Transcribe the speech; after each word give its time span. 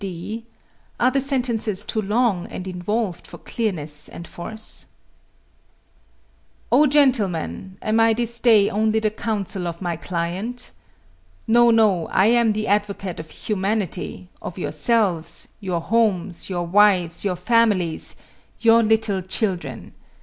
(d) 0.01 0.47
Are 0.99 1.11
the 1.11 1.21
sentences 1.21 1.85
too 1.85 2.01
long 2.01 2.47
and 2.47 2.67
involved 2.67 3.27
for 3.27 3.37
clearness 3.37 4.09
and 4.09 4.27
force? 4.27 4.87
Oh, 6.71 6.87
gentlemen, 6.87 7.77
am 7.83 7.99
I 7.99 8.13
this 8.13 8.39
day 8.39 8.67
only 8.67 8.97
the 8.99 9.11
counsel 9.11 9.67
of 9.67 9.79
my 9.79 9.97
client? 9.97 10.71
No, 11.45 11.69
no; 11.69 12.07
I 12.07 12.25
am 12.25 12.53
the 12.53 12.65
advocate 12.67 13.19
of 13.19 13.29
humanity 13.29 14.27
of 14.41 14.57
yourselves 14.57 15.49
your 15.59 15.81
homes 15.81 16.49
your 16.49 16.65
wives 16.65 17.23
your 17.23 17.35
families 17.35 18.15
your 18.59 18.81
little 18.81 19.21
children. 19.21 19.93